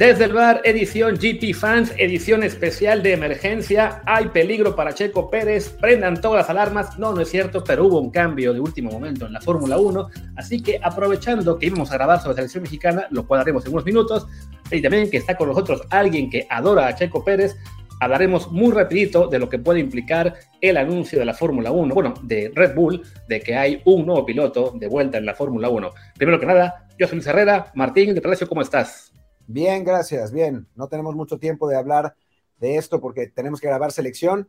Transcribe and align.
Desde 0.00 0.24
el 0.24 0.32
bar, 0.32 0.62
edición 0.64 1.16
GP 1.16 1.52
Fans, 1.52 1.92
edición 1.98 2.42
especial 2.42 3.02
de 3.02 3.12
emergencia. 3.12 4.00
Hay 4.06 4.28
peligro 4.28 4.74
para 4.74 4.94
Checo 4.94 5.28
Pérez. 5.28 5.76
Prendan 5.78 6.22
todas 6.22 6.38
las 6.38 6.48
alarmas. 6.48 6.98
No, 6.98 7.12
no 7.12 7.20
es 7.20 7.28
cierto, 7.28 7.62
pero 7.62 7.84
hubo 7.84 8.00
un 8.00 8.10
cambio 8.10 8.54
de 8.54 8.60
último 8.60 8.90
momento 8.90 9.26
en 9.26 9.34
la 9.34 9.42
Fórmula 9.42 9.76
1. 9.76 10.08
Así 10.36 10.62
que 10.62 10.80
aprovechando 10.82 11.58
que 11.58 11.66
íbamos 11.66 11.90
a 11.90 11.96
grabar 11.96 12.18
sobre 12.18 12.30
la 12.30 12.36
selección 12.36 12.62
mexicana, 12.62 13.08
lo 13.10 13.26
cual 13.26 13.42
haremos 13.42 13.66
en 13.66 13.72
unos 13.74 13.84
minutos, 13.84 14.26
y 14.70 14.80
también 14.80 15.10
que 15.10 15.18
está 15.18 15.36
con 15.36 15.48
nosotros 15.48 15.82
alguien 15.90 16.30
que 16.30 16.46
adora 16.48 16.86
a 16.86 16.94
Checo 16.94 17.22
Pérez, 17.22 17.58
hablaremos 18.00 18.50
muy 18.50 18.72
rapidito 18.72 19.28
de 19.28 19.38
lo 19.38 19.50
que 19.50 19.58
puede 19.58 19.80
implicar 19.80 20.34
el 20.62 20.78
anuncio 20.78 21.18
de 21.18 21.26
la 21.26 21.34
Fórmula 21.34 21.72
1, 21.72 21.94
bueno, 21.94 22.14
de 22.22 22.50
Red 22.54 22.74
Bull, 22.74 23.02
de 23.28 23.40
que 23.42 23.54
hay 23.54 23.82
un 23.84 24.06
nuevo 24.06 24.24
piloto 24.24 24.72
de 24.76 24.88
vuelta 24.88 25.18
en 25.18 25.26
la 25.26 25.34
Fórmula 25.34 25.68
1. 25.68 25.90
Primero 26.16 26.40
que 26.40 26.46
nada, 26.46 26.86
yo 26.98 27.06
soy 27.06 27.16
Luis 27.16 27.26
Herrera. 27.26 27.70
Martín 27.74 28.14
de 28.14 28.22
Palacio, 28.22 28.48
¿cómo 28.48 28.62
estás? 28.62 29.10
Bien, 29.52 29.82
gracias, 29.82 30.30
bien. 30.30 30.68
No 30.76 30.86
tenemos 30.86 31.16
mucho 31.16 31.36
tiempo 31.40 31.68
de 31.68 31.76
hablar 31.76 32.14
de 32.60 32.76
esto 32.76 33.00
porque 33.00 33.26
tenemos 33.26 33.60
que 33.60 33.66
grabar 33.66 33.90
selección. 33.90 34.48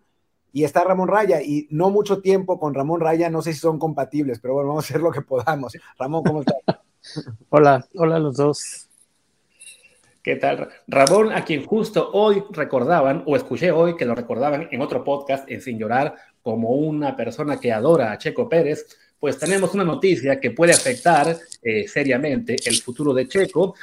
Y 0.53 0.63
está 0.63 0.83
Ramón 0.83 1.07
Raya, 1.07 1.41
y 1.41 1.67
no 1.71 1.89
mucho 1.89 2.21
tiempo 2.21 2.59
con 2.59 2.75
Ramón 2.75 2.99
Raya, 2.99 3.27
no 3.31 3.41
sé 3.41 3.53
si 3.53 3.59
son 3.59 3.79
compatibles, 3.79 4.39
pero 4.39 4.53
bueno, 4.53 4.69
vamos 4.69 4.85
a 4.85 4.87
hacer 4.89 5.01
lo 5.01 5.11
que 5.11 5.21
podamos. 5.21 5.73
Ramón, 5.97 6.23
¿cómo 6.23 6.41
estás? 6.41 6.55
hola, 7.49 7.83
hola 7.95 8.17
a 8.17 8.19
los 8.19 8.37
dos. 8.37 8.89
¿Qué 10.21 10.35
tal? 10.35 10.69
Ramón, 10.85 11.31
a 11.31 11.45
quien 11.45 11.65
justo 11.65 12.11
hoy 12.13 12.43
recordaban, 12.51 13.23
o 13.25 13.35
escuché 13.35 13.71
hoy 13.71 13.95
que 13.95 14.05
lo 14.05 14.13
recordaban 14.13 14.67
en 14.69 14.81
otro 14.81 15.03
podcast, 15.03 15.49
en 15.49 15.61
Sin 15.61 15.79
Llorar, 15.79 16.13
como 16.43 16.73
una 16.73 17.15
persona 17.15 17.59
que 17.59 17.71
adora 17.71 18.11
a 18.11 18.19
Checo 18.19 18.47
Pérez, 18.47 18.85
pues 19.19 19.39
tenemos 19.39 19.73
una 19.73 19.83
noticia 19.83 20.39
que 20.39 20.51
puede 20.51 20.73
afectar 20.73 21.35
eh, 21.63 21.87
seriamente 21.87 22.55
el 22.65 22.75
futuro 22.81 23.15
de 23.15 23.27
Checo 23.27 23.73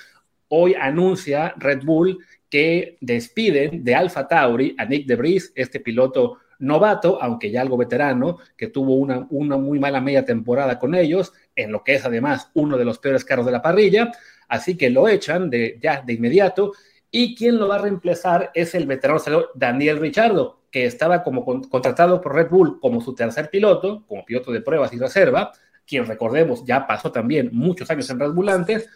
hoy 0.49 0.75
anuncia 0.75 1.55
Red 1.57 1.85
Bull 1.85 2.19
que 2.49 2.97
despiden 3.01 3.85
de 3.85 3.95
Alfa 3.95 4.27
Tauri 4.27 4.75
a 4.79 4.85
Nick 4.85 5.07
DeBris, 5.07 5.53
este 5.55 5.81
piloto 5.81 6.39
novato, 6.61 7.23
aunque 7.23 7.51
ya 7.51 7.61
algo 7.61 7.77
veterano, 7.77 8.39
que 8.57 8.69
tuvo 8.69 8.95
una, 8.97 9.27
una 9.31 9.57
muy 9.57 9.79
mala 9.79 10.01
media 10.01 10.25
temporada 10.25 10.79
con 10.79 10.95
ellos, 10.95 11.33
en 11.55 11.73
lo 11.73 11.85
que 11.85 11.95
es 11.95 12.05
además 12.05 12.51
uno 12.55 12.77
de 12.77 12.85
los 12.85 12.99
peores 12.99 13.25
carros 13.25 13.47
de 13.47 13.53
la 13.53 13.63
parrilla, 13.63 14.11
así 14.49 14.77
que 14.77 14.91
lo 14.91 15.09
echan 15.09 15.51
de, 15.51 15.79
ya 15.81 16.03
de 16.03 16.15
inmediato, 16.15 16.73
y 17.11 17.35
quien 17.35 17.59
lo 17.59 17.69
va 17.69 17.77
a 17.77 17.83
reemplazar 17.83 18.51
es 18.55 18.75
el 18.75 18.87
veterano 18.87 19.21
Daniel 19.55 19.99
Richardo, 19.99 20.61
que 20.71 20.85
estaba 20.85 21.23
como 21.23 21.45
contratado 21.45 22.21
por 22.21 22.35
Red 22.35 22.51
Bull 22.51 22.81
como 22.81 23.01
su 23.01 23.15
tercer 23.15 23.49
piloto, 23.51 24.05
como 24.07 24.25
piloto 24.25 24.53
de 24.53 24.61
pruebas 24.61 24.93
y 24.93 24.99
reserva, 24.99 25.53
quien 25.87 26.05
recordemos 26.05 26.65
ya 26.67 26.87
pasó 26.87 27.11
también 27.11 27.49
muchos 27.53 27.91
años 27.91 28.11
en 28.11 28.21
Red 28.21 28.33
Bull 28.33 28.51
antes, 28.51 28.89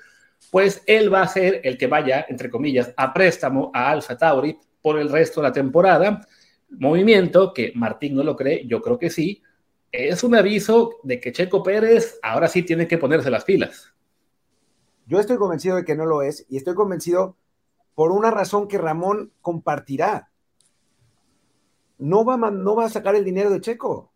pues 0.50 0.82
él 0.86 1.12
va 1.12 1.22
a 1.22 1.28
ser 1.28 1.60
el 1.64 1.78
que 1.78 1.86
vaya, 1.86 2.26
entre 2.28 2.50
comillas, 2.50 2.92
a 2.96 3.12
préstamo 3.12 3.70
a 3.72 3.90
Alfa 3.90 4.16
Tauri 4.16 4.58
por 4.82 4.98
el 4.98 5.08
resto 5.08 5.40
de 5.40 5.48
la 5.48 5.52
temporada. 5.52 6.26
Movimiento 6.70 7.52
que 7.54 7.72
Martín 7.74 8.16
no 8.16 8.22
lo 8.22 8.36
cree, 8.36 8.66
yo 8.66 8.82
creo 8.82 8.98
que 8.98 9.10
sí. 9.10 9.42
Es 9.90 10.24
un 10.24 10.34
aviso 10.34 10.98
de 11.02 11.20
que 11.20 11.32
Checo 11.32 11.62
Pérez 11.62 12.18
ahora 12.22 12.48
sí 12.48 12.62
tiene 12.62 12.88
que 12.88 12.98
ponerse 12.98 13.30
las 13.30 13.44
pilas. 13.44 13.92
Yo 15.06 15.18
estoy 15.18 15.36
convencido 15.36 15.76
de 15.76 15.84
que 15.84 15.96
no 15.96 16.06
lo 16.06 16.22
es 16.22 16.46
y 16.48 16.56
estoy 16.56 16.74
convencido 16.74 17.36
por 17.94 18.12
una 18.12 18.30
razón 18.30 18.68
que 18.68 18.78
Ramón 18.78 19.32
compartirá. 19.40 20.30
No 21.98 22.24
va, 22.24 22.36
no 22.36 22.74
va 22.74 22.86
a 22.86 22.90
sacar 22.90 23.14
el 23.14 23.24
dinero 23.24 23.50
de 23.50 23.60
Checo. 23.60 24.12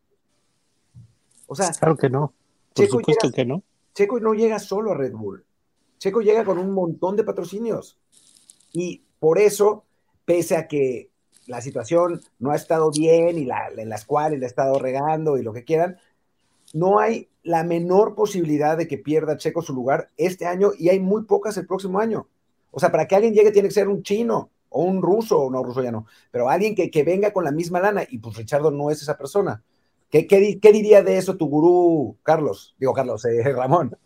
O 1.47 1.55
sea, 1.55 1.71
claro 1.71 1.97
que 1.97 2.11
no. 2.11 2.35
Por 2.75 2.87
supuesto 2.87 3.31
que 3.31 3.45
no. 3.45 3.63
Checo 3.95 4.21
no 4.21 4.35
llega 4.35 4.59
solo 4.59 4.93
a 4.93 4.95
Red 4.97 5.13
Bull. 5.13 5.45
Checo 5.99 6.21
llega 6.21 6.45
con 6.45 6.59
un 6.59 6.73
montón 6.73 7.17
de 7.17 7.25
patrocinios. 7.25 7.99
Y 8.73 9.03
por 9.19 9.39
eso, 9.39 9.85
pese 10.25 10.57
a 10.57 10.69
que 10.69 11.11
la 11.47 11.61
situación 11.61 12.21
no 12.39 12.51
ha 12.51 12.57
estado 12.57 12.91
bien 12.91 13.39
y 13.39 13.45
la, 13.45 13.69
en 13.77 13.89
las 13.89 14.05
cuales 14.05 14.39
le 14.39 14.47
ha 14.47 14.49
estado 14.49 14.79
regando 14.79 15.39
y 15.39 15.43
lo 15.43 15.53
que 15.53 15.65
quieran, 15.65 15.99
no 16.75 16.99
hay 16.99 17.29
la 17.43 17.63
menor 17.63 18.15
posibilidad 18.15 18.77
de 18.77 18.89
que 18.89 18.99
pierda 18.99 19.37
Checo 19.37 19.63
su 19.63 19.73
lugar 19.73 20.11
este 20.17 20.47
año 20.47 20.73
y 20.77 20.89
hay 20.89 20.99
muy 20.99 21.25
pocas 21.25 21.57
el 21.57 21.67
próximo 21.67 22.01
año. 22.01 22.29
O 22.73 22.81
sea, 22.81 22.91
para 22.91 23.07
que 23.07 23.15
alguien 23.15 23.35
llegue 23.35 23.53
tiene 23.53 23.69
que 23.69 23.75
ser 23.75 23.89
un 23.89 24.03
chino 24.03 24.51
o 24.69 24.83
un 24.83 25.01
ruso, 25.01 25.39
o 25.39 25.51
no, 25.51 25.63
ruso 25.63 25.83
ya 25.83 25.93
no, 25.93 26.07
pero 26.31 26.51
alguien 26.51 26.75
que, 26.75 26.91
que 26.91 27.05
venga 27.05 27.33
con 27.33 27.45
la 27.45 27.53
misma 27.53 27.81
lana 27.81 28.05
y 28.09 28.19
pues 28.19 28.37
Richardo 28.37 28.71
no 28.71 28.91
es 28.91 29.01
esa 29.01 29.17
persona. 29.17 29.63
¿Qué, 30.11 30.27
qué, 30.27 30.73
diría 30.73 31.03
de 31.03 31.19
eso 31.19 31.37
tu 31.37 31.49
gurú, 31.49 32.17
Carlos? 32.23 32.77
Digo, 32.79 32.93
Carlos, 32.93 33.25
eh, 33.25 33.43
Ramón. 33.53 33.97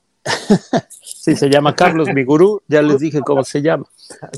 Sí, 1.01 1.37
se 1.37 1.49
llama 1.49 1.75
Carlos, 1.75 2.09
mi 2.15 2.25
gurú, 2.25 2.63
ya 2.69 2.83
les 2.83 2.99
dije 3.01 3.21
cómo 3.21 3.45
se 3.45 3.63
llama. 3.63 3.87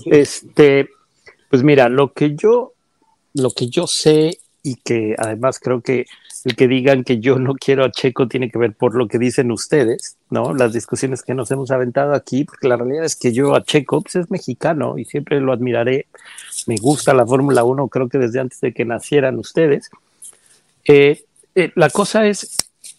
Este, 0.04 0.88
pues 1.50 1.62
mira, 1.62 1.88
lo 1.88 2.12
que 2.12 2.34
yo, 2.34 2.72
lo 3.34 3.50
que 3.50 3.68
yo 3.68 3.86
sé 3.86 4.38
y 4.62 4.76
que 4.76 5.14
además 5.18 5.58
creo 5.58 5.80
que 5.80 6.06
el 6.44 6.56
que 6.56 6.66
digan 6.66 7.04
que 7.04 7.20
yo 7.20 7.38
no 7.38 7.54
quiero 7.54 7.84
a 7.84 7.90
Checo 7.90 8.26
tiene 8.26 8.50
que 8.50 8.58
ver 8.58 8.74
por 8.74 8.94
lo 8.94 9.06
que 9.06 9.18
dicen 9.18 9.52
ustedes, 9.52 10.16
¿no? 10.30 10.54
Las 10.54 10.72
discusiones 10.72 11.22
que 11.22 11.34
nos 11.34 11.50
hemos 11.50 11.70
aventado 11.70 12.14
aquí, 12.14 12.44
porque 12.44 12.68
la 12.68 12.76
realidad 12.76 13.04
es 13.04 13.16
que 13.16 13.32
yo 13.32 13.54
a 13.54 13.62
Checo 13.62 14.00
pues 14.00 14.16
es 14.16 14.30
mexicano 14.30 14.98
y 14.98 15.04
siempre 15.04 15.40
lo 15.40 15.52
admiraré. 15.52 16.06
Me 16.66 16.76
gusta 16.76 17.14
la 17.14 17.26
Fórmula 17.26 17.62
1, 17.64 17.88
creo 17.88 18.08
que 18.08 18.18
desde 18.18 18.40
antes 18.40 18.60
de 18.60 18.72
que 18.72 18.84
nacieran 18.84 19.38
ustedes. 19.38 19.90
Eh, 20.84 21.24
eh, 21.54 21.70
la 21.76 21.90
cosa 21.90 22.26
es, 22.26 22.56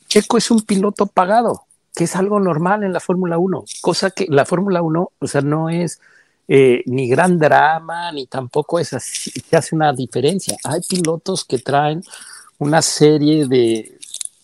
Checo 0.08 0.38
es 0.38 0.50
un 0.50 0.62
piloto 0.62 1.06
pagado, 1.06 1.64
que 1.96 2.06
es 2.06 2.16
algo 2.16 2.40
normal 2.40 2.84
en 2.84 2.94
la 2.94 3.00
Fórmula 3.00 3.38
1, 3.38 3.66
cosa 3.82 4.12
que 4.12 4.26
la 4.30 4.46
Fórmula 4.46 4.82
1, 4.82 5.12
o 5.20 5.28
sea, 5.28 5.42
no 5.42 5.70
es 5.70 6.00
eh, 6.48 6.84
ni 6.88 7.08
gran 7.08 7.38
drama, 7.38 8.12
ni 8.12 8.26
tampoco 8.26 8.80
es 8.80 8.94
así, 8.94 9.32
que 9.32 9.56
hace 9.56 9.76
una 9.76 9.94
diferencia. 9.94 10.58
Hay 10.64 10.82
pilotos 10.82 11.46
que 11.46 11.60
traen 11.60 12.04
una 12.60 12.82
serie 12.82 13.48
de 13.48 13.98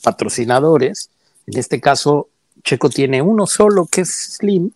patrocinadores, 0.04 1.10
en 1.48 1.58
este 1.58 1.82
caso 1.82 2.30
Checo 2.64 2.90
tiene 2.90 3.22
uno 3.22 3.48
solo 3.48 3.86
que 3.86 4.02
es 4.02 4.36
Slim, 4.38 4.72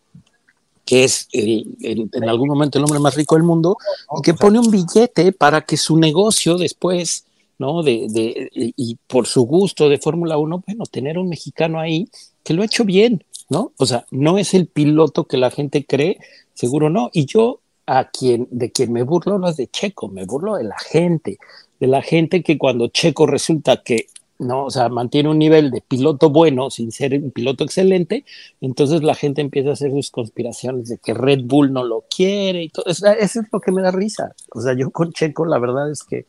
que 0.86 1.04
es 1.04 1.28
en, 1.32 2.30
algún 2.30 2.50
momento 2.50 2.78
el 2.78 2.86
hombre 2.86 3.00
más 3.00 3.16
rico 3.16 3.36
del 3.36 3.44
mundo, 3.44 3.78
y 4.18 4.22
que 4.22 4.34
pone 4.34 4.60
un 4.60 4.70
billete 4.70 5.32
para 5.32 5.62
que 5.62 5.78
su 5.78 5.98
negocio 5.98 6.58
después, 6.58 7.26
¿no? 7.58 7.84
De, 7.84 8.08
de 8.10 8.50
y 8.54 8.98
por 9.08 9.28
su 9.28 9.44
gusto 9.44 9.90
de 9.90 9.98
Fórmula 9.98 10.38
1, 10.38 10.64
bueno, 10.66 10.86
tener 10.86 11.18
un 11.18 11.30
mexicano 11.30 11.80
ahí 11.80 12.10
que 12.44 12.54
lo 12.54 12.62
ha 12.62 12.66
hecho 12.66 12.86
bien, 12.86 13.24
¿no? 13.50 13.72
O 13.78 13.86
sea, 13.86 14.06
no 14.12 14.38
es 14.38 14.54
el 14.54 14.68
piloto 14.68 15.26
que 15.26 15.38
la 15.38 15.52
gente 15.52 15.86
cree, 15.86 16.20
seguro 16.54 16.90
no. 16.90 17.10
Y 17.14 17.26
yo 17.26 17.62
a 17.86 18.10
quien, 18.10 18.48
de 18.52 18.72
quien 18.72 18.94
me 18.94 19.04
burlo 19.04 19.40
no 19.40 19.50
es 19.50 19.58
de 19.58 19.68
Checo, 19.68 20.08
me 20.08 20.26
burlo 20.26 20.56
de 20.56 20.64
la 20.64 20.78
gente, 20.78 21.38
de 21.80 21.88
la 21.88 22.02
gente 22.02 22.44
que 22.44 22.58
cuando 22.58 22.88
Checo 22.88 23.26
resulta 23.26 23.84
que 23.84 24.08
no, 24.40 24.66
o 24.66 24.72
sea, 24.72 24.90
mantiene 24.90 25.30
un 25.30 25.38
nivel 25.38 25.72
de 25.72 25.82
piloto 25.82 26.30
bueno 26.30 26.70
sin 26.70 26.92
ser 26.92 27.14
un 27.14 27.32
piloto 27.32 27.64
excelente, 27.64 28.26
entonces 28.62 29.04
la 29.04 29.16
gente 29.16 29.42
empieza 29.42 29.70
a 29.70 29.74
hacer 29.74 29.92
sus 29.92 30.12
conspiraciones 30.12 30.90
de 30.90 30.98
que 30.98 31.14
Red 31.14 31.42
Bull 31.44 31.72
no 31.72 31.84
lo 31.84 32.04
quiere 32.14 32.64
y 32.64 32.70
todo. 32.70 32.86
Eso 32.88 33.08
es 33.10 33.36
lo 33.52 33.60
que 33.60 33.72
me 33.72 33.82
da 33.82 33.92
risa. 33.92 34.34
O 34.52 34.62
sea, 34.62 34.74
yo 34.76 34.90
con 34.90 35.14
Checo 35.14 35.46
la 35.46 35.60
verdad 35.60 35.92
es 35.92 36.04
que, 36.04 36.26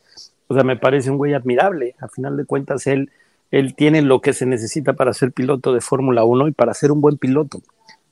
o 0.48 0.54
sea, 0.54 0.64
me 0.64 0.76
parece 0.76 1.10
un 1.10 1.18
güey 1.18 1.34
admirable. 1.34 1.94
A 2.00 2.08
final 2.08 2.36
de 2.36 2.44
cuentas, 2.44 2.86
él 2.86 3.10
él 3.54 3.76
tiene 3.76 4.02
lo 4.02 4.20
que 4.20 4.32
se 4.32 4.46
necesita 4.46 4.94
para 4.94 5.12
ser 5.12 5.30
piloto 5.30 5.72
de 5.72 5.80
Fórmula 5.80 6.24
1 6.24 6.48
y 6.48 6.52
para 6.52 6.74
ser 6.74 6.90
un 6.90 7.00
buen 7.00 7.18
piloto. 7.18 7.62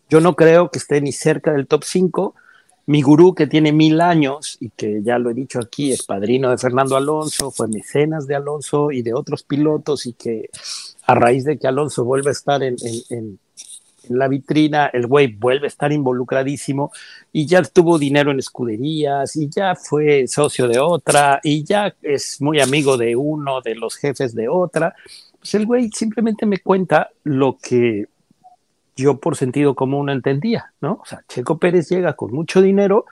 Yo 0.09 0.20
no 0.20 0.37
creo 0.37 0.70
que 0.70 0.78
esté 0.78 1.00
ni 1.00 1.10
cerca 1.10 1.53
del 1.53 1.66
top 1.66 1.82
5. 1.82 2.34
Mi 2.87 3.02
gurú, 3.02 3.34
que 3.34 3.49
tiene 3.49 3.73
mil 3.73 4.00
años 4.00 4.56
y 4.61 4.70
que 4.70 5.02
ya 5.02 5.19
lo 5.19 5.31
he 5.31 5.34
dicho 5.34 5.58
aquí, 5.58 5.90
es 5.90 6.05
padrino 6.05 6.49
de 6.49 6.58
Fernando 6.58 6.96
Alonso, 6.96 7.50
fue 7.50 7.67
mecenas 7.67 8.29
de 8.29 8.37
Alonso 8.37 8.93
y 8.93 9.02
de 9.02 9.14
otros 9.14 9.43
pilotos 9.43 10.06
y 10.06 10.12
que 10.12 10.49
a 11.06 11.14
raíz 11.17 11.44
de 11.44 11.58
que 11.58 11.67
Alonso 11.67 12.05
vuelve 12.05 12.28
a 12.28 12.32
estar 12.32 12.62
en, 12.62 12.76
en 13.11 13.40
la 14.08 14.28
vitrina, 14.28 14.87
el 14.93 15.06
güey 15.06 15.28
vuelve 15.28 15.66
a 15.66 15.69
estar 15.69 15.93
involucradísimo 15.93 16.93
y 17.32 17.46
ya 17.46 17.62
tuvo 17.62 17.99
dinero 17.99 18.31
en 18.31 18.38
escuderías 18.38 19.37
y 19.37 19.49
ya 19.49 19.75
fue 19.75 20.26
socio 20.26 20.69
de 20.69 20.78
otra 20.78 21.40
y 21.43 21.64
ya 21.64 21.94
es 22.02 22.40
muy 22.40 22.60
amigo 22.60 22.96
de 22.96 23.16
uno 23.16 23.60
de 23.60 23.75
los 23.75 23.96
jefes 23.96 24.34
de 24.34 24.49
otra 24.49 24.94
pues 25.43 25.54
el 25.54 25.66
güey 25.66 25.90
simplemente 25.90 26.46
me 26.46 26.58
cuenta 26.58 27.10
lo 27.25 27.58
que 27.60 28.06
yo 28.94 29.19
por 29.19 29.37
sentido 29.37 29.75
común 29.75 30.08
entendía, 30.08 30.72
¿no? 30.81 31.00
O 31.02 31.04
sea, 31.04 31.25
Checo 31.28 31.58
Pérez 31.58 31.88
llega 31.88 32.12
con 32.12 32.32
mucho 32.32 32.62
dinero, 32.62 33.06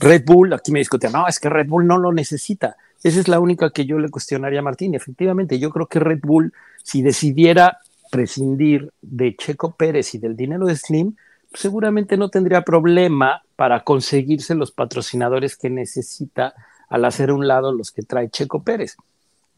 Red 0.00 0.24
Bull, 0.26 0.52
aquí 0.52 0.70
me 0.70 0.80
discutía, 0.80 1.08
no, 1.08 1.26
es 1.26 1.40
que 1.40 1.48
Red 1.48 1.68
Bull 1.68 1.86
no 1.86 1.96
lo 1.96 2.12
necesita. 2.12 2.76
Esa 3.02 3.20
es 3.20 3.28
la 3.28 3.40
única 3.40 3.70
que 3.70 3.86
yo 3.86 3.98
le 3.98 4.10
cuestionaría 4.10 4.60
a 4.60 4.62
Martín. 4.62 4.94
Efectivamente, 4.94 5.58
yo 5.58 5.70
creo 5.70 5.86
que 5.86 5.98
Red 5.98 6.20
Bull, 6.22 6.52
si 6.82 7.02
decidiera 7.02 7.78
prescindir 8.12 8.92
de 9.00 9.34
Checo 9.34 9.74
Pérez 9.74 10.14
y 10.14 10.18
del 10.18 10.36
dinero 10.36 10.66
de 10.66 10.76
Slim, 10.76 11.16
pues 11.50 11.62
seguramente 11.62 12.18
no 12.18 12.28
tendría 12.28 12.60
problema 12.60 13.42
para 13.56 13.84
conseguirse 13.84 14.54
los 14.54 14.70
patrocinadores 14.70 15.56
que 15.56 15.70
necesita 15.70 16.52
al 16.90 17.06
hacer 17.06 17.32
un 17.32 17.48
lado 17.48 17.72
los 17.72 17.90
que 17.90 18.02
trae 18.02 18.28
Checo 18.28 18.62
Pérez. 18.62 18.96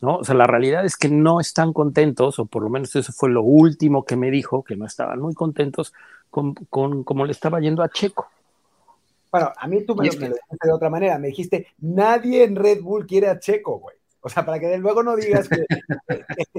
¿no? 0.00 0.18
O 0.18 0.24
sea, 0.24 0.36
la 0.36 0.46
realidad 0.46 0.84
es 0.84 0.96
que 0.96 1.08
no 1.08 1.40
están 1.40 1.72
contentos, 1.72 2.38
o 2.38 2.46
por 2.46 2.62
lo 2.62 2.70
menos 2.70 2.94
eso 2.94 3.12
fue 3.12 3.28
lo 3.28 3.42
último 3.42 4.04
que 4.04 4.14
me 4.14 4.30
dijo, 4.30 4.62
que 4.62 4.76
no 4.76 4.86
estaban 4.86 5.18
muy 5.18 5.34
contentos 5.34 5.92
con, 6.30 6.54
con 6.54 7.02
cómo 7.02 7.24
le 7.24 7.32
estaba 7.32 7.58
yendo 7.58 7.82
a 7.82 7.88
Checo. 7.88 8.28
Bueno, 9.32 9.50
a 9.56 9.66
mí 9.66 9.84
tú 9.84 9.96
me, 9.96 10.06
lo 10.06 10.12
dijiste 10.12 10.38
de 10.62 10.72
otra 10.72 10.90
manera. 10.90 11.18
Me 11.18 11.26
dijiste, 11.28 11.66
nadie 11.80 12.44
en 12.44 12.54
Red 12.54 12.82
Bull 12.82 13.04
quiere 13.04 13.28
a 13.28 13.40
Checo, 13.40 13.80
güey. 13.80 13.96
O 14.20 14.28
sea, 14.30 14.46
para 14.46 14.58
que 14.58 14.78
luego 14.78 15.02
no 15.02 15.16
digas 15.16 15.48
que, 15.48 15.66
que, 16.08 16.24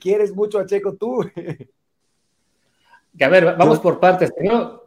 quieres 0.00 0.34
mucho 0.34 0.58
a 0.58 0.66
Checo 0.66 0.94
tú. 0.94 1.24
Que 3.18 3.24
a 3.24 3.28
ver, 3.28 3.56
vamos 3.56 3.80
por 3.80 3.98
partes. 3.98 4.32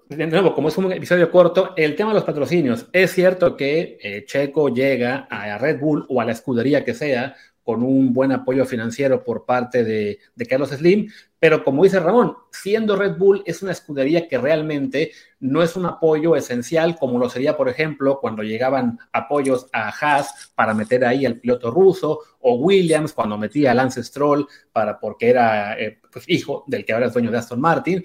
de 0.09 0.27
nuevo, 0.27 0.55
como 0.55 0.69
es 0.69 0.77
un 0.77 0.89
episodio 0.91 1.29
corto, 1.29 1.73
el 1.75 1.95
tema 1.95 2.11
de 2.11 2.15
los 2.15 2.23
patrocinios. 2.23 2.87
Es 2.93 3.11
cierto 3.11 3.57
que 3.57 3.97
eh, 4.01 4.23
Checo 4.25 4.69
llega 4.69 5.27
a 5.29 5.57
Red 5.57 5.79
Bull 5.79 6.05
o 6.07 6.21
a 6.21 6.25
la 6.25 6.31
escudería 6.31 6.85
que 6.85 6.93
sea 6.93 7.35
con 7.63 7.81
un 7.81 8.13
buen 8.13 8.31
apoyo 8.31 8.65
financiero 8.65 9.23
por 9.23 9.45
parte 9.45 9.83
de, 9.83 10.19
Carlos 10.49 10.69
Slim, 10.69 11.09
pero 11.39 11.63
como 11.63 11.83
dice 11.83 11.99
Ramón, 11.99 12.35
siendo 12.51 12.95
Red 12.95 13.17
Bull 13.17 13.41
es 13.45 13.61
una 13.63 13.71
escudería 13.71 14.27
que 14.27 14.37
realmente 14.37 15.11
no 15.39 15.63
es 15.63 15.75
un 15.75 15.85
apoyo 15.85 16.35
esencial 16.35 16.97
como 16.97 17.17
lo 17.17 17.29
sería, 17.29 17.55
por 17.55 17.69
ejemplo, 17.69 18.19
cuando 18.19 18.43
llegaban 18.43 18.99
apoyos 19.11 19.67
a 19.71 19.89
Haas 19.89 20.51
para 20.55 20.73
meter 20.73 21.05
ahí 21.05 21.25
al 21.25 21.39
piloto 21.39 21.71
ruso, 21.71 22.19
o 22.39 22.55
Williams 22.55 23.13
cuando 23.13 23.37
metía 23.37 23.71
a 23.71 23.73
Lance 23.73 24.03
Stroll 24.03 24.47
para, 24.71 24.99
porque 24.99 25.29
era 25.29 25.79
eh, 25.79 25.99
pues, 26.11 26.25
hijo 26.27 26.65
del 26.67 26.85
que 26.85 26.93
ahora 26.93 27.07
es 27.07 27.13
dueño 27.13 27.31
de 27.31 27.37
Aston 27.37 27.61
Martin. 27.61 28.03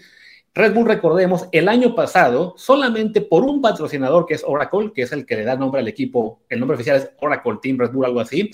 Red 0.55 0.75
Bull, 0.75 0.87
recordemos, 0.87 1.49
el 1.53 1.69
año 1.69 1.95
pasado, 1.95 2.55
solamente 2.57 3.21
por 3.21 3.45
un 3.45 3.61
patrocinador 3.61 4.27
que 4.27 4.35
es 4.35 4.45
Oracle, 4.45 4.93
que 4.93 5.03
es 5.03 5.13
el 5.13 5.25
que 5.25 5.37
le 5.37 5.45
da 5.45 5.57
nombre 5.57 5.81
al 5.81 5.89
equipo, 5.89 6.43
el 6.49 6.59
nombre 6.59 6.75
oficial 6.75 6.97
es 6.97 7.11
Oracle 7.21 7.59
Team 7.63 7.79
Red 7.79 7.93
Bull, 7.93 8.07
algo 8.07 8.21
así, 8.21 8.51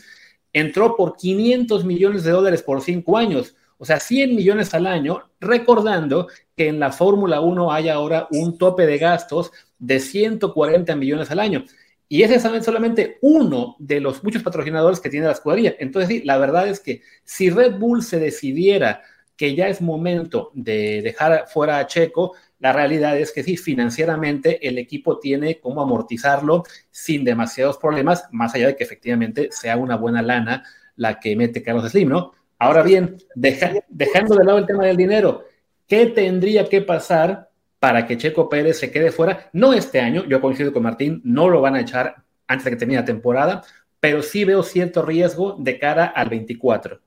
entró 0.54 0.96
por 0.96 1.16
500 1.16 1.84
millones 1.84 2.24
de 2.24 2.30
dólares 2.30 2.62
por 2.62 2.80
cinco 2.80 3.18
años, 3.18 3.54
o 3.76 3.84
sea, 3.84 4.00
100 4.00 4.34
millones 4.34 4.72
al 4.72 4.86
año, 4.86 5.28
recordando 5.40 6.28
que 6.56 6.68
en 6.68 6.80
la 6.80 6.92
Fórmula 6.92 7.40
1 7.40 7.72
hay 7.72 7.90
ahora 7.90 8.28
un 8.30 8.56
tope 8.56 8.86
de 8.86 8.96
gastos 8.96 9.52
de 9.78 10.00
140 10.00 10.96
millones 10.96 11.30
al 11.30 11.40
año. 11.40 11.64
Y 12.08 12.22
ese 12.22 12.36
es 12.36 12.64
solamente 12.64 13.18
uno 13.22 13.76
de 13.78 14.00
los 14.00 14.22
muchos 14.22 14.42
patrocinadores 14.42 15.00
que 15.00 15.10
tiene 15.10 15.26
la 15.26 15.32
escudería. 15.32 15.74
Entonces, 15.78 16.08
sí, 16.08 16.22
la 16.24 16.38
verdad 16.38 16.68
es 16.68 16.78
que 16.78 17.02
si 17.24 17.50
Red 17.50 17.74
Bull 17.78 18.02
se 18.02 18.20
decidiera 18.20 19.02
que 19.36 19.54
ya 19.56 19.68
es 19.68 19.80
momento 19.80 20.52
de 20.54 21.02
dejar 21.02 21.46
fuera 21.48 21.78
a 21.78 21.86
Checo, 21.86 22.34
la 22.58 22.72
realidad 22.72 23.18
es 23.18 23.32
que 23.32 23.42
sí, 23.42 23.56
financieramente 23.56 24.66
el 24.66 24.78
equipo 24.78 25.18
tiene 25.18 25.60
cómo 25.60 25.82
amortizarlo 25.82 26.62
sin 26.90 27.24
demasiados 27.24 27.78
problemas, 27.78 28.28
más 28.30 28.54
allá 28.54 28.68
de 28.68 28.76
que 28.76 28.84
efectivamente 28.84 29.48
sea 29.50 29.76
una 29.76 29.96
buena 29.96 30.22
lana 30.22 30.64
la 30.96 31.18
que 31.18 31.36
mete 31.36 31.62
Carlos 31.62 31.90
Slim, 31.90 32.08
¿no? 32.08 32.32
Ahora 32.58 32.82
bien, 32.82 33.18
dejando 33.34 34.36
de 34.36 34.44
lado 34.44 34.58
el 34.58 34.66
tema 34.66 34.86
del 34.86 34.96
dinero, 34.96 35.44
¿qué 35.86 36.06
tendría 36.06 36.68
que 36.68 36.80
pasar 36.80 37.50
para 37.78 38.06
que 38.06 38.16
Checo 38.16 38.48
Pérez 38.48 38.78
se 38.78 38.90
quede 38.90 39.10
fuera? 39.10 39.50
No 39.52 39.74
este 39.74 40.00
año, 40.00 40.24
yo 40.24 40.40
coincido 40.40 40.72
con 40.72 40.84
Martín, 40.84 41.20
no 41.24 41.48
lo 41.48 41.60
van 41.60 41.74
a 41.74 41.80
echar 41.80 42.14
antes 42.46 42.64
de 42.64 42.70
que 42.70 42.76
termine 42.76 43.00
la 43.00 43.04
temporada, 43.04 43.62
pero 44.00 44.22
sí 44.22 44.44
veo 44.44 44.62
cierto 44.62 45.02
riesgo 45.02 45.56
de 45.58 45.78
cara 45.78 46.06
al 46.06 46.28
24 46.28 47.00